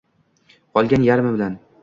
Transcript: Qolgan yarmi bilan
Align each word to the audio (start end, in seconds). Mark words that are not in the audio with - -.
Qolgan 0.77 1.05
yarmi 1.11 1.37
bilan 1.37 1.61